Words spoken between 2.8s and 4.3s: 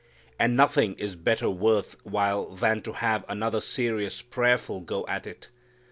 to have another serious